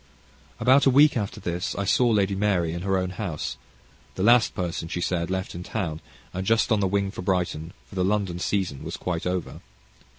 [0.59, 3.57] About a week after this I saw Lady Mary at her own house,
[4.15, 6.01] the last person, she said, left in town,
[6.33, 9.61] and just on the wing for Brighton, for the London season was quite over.